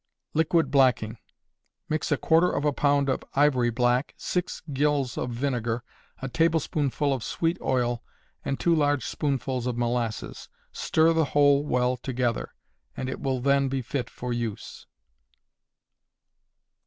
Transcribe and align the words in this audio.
Liquid 0.33 0.71
Blacking. 0.71 1.19
Mix 1.87 2.11
a 2.11 2.17
quarter 2.17 2.49
of 2.51 2.65
a 2.65 2.73
pound 2.73 3.07
of 3.07 3.23
ivory 3.35 3.69
black, 3.69 4.15
six 4.17 4.63
gills 4.73 5.15
of 5.15 5.29
vinegar, 5.29 5.83
a 6.23 6.27
tablespoonful 6.27 7.13
of 7.13 7.23
sweet 7.23 7.55
oil, 7.61 8.03
and 8.43 8.59
two 8.59 8.73
large 8.73 9.05
spoonfuls 9.05 9.67
of 9.67 9.77
molasses. 9.77 10.49
Stir 10.71 11.13
the 11.13 11.25
whole 11.37 11.63
well 11.63 11.97
together, 11.97 12.55
and 12.97 13.09
it 13.11 13.19
will 13.21 13.39
then 13.39 13.69
be 13.69 13.83
fit 13.83 14.09
for 14.09 14.33
use. 14.33 14.87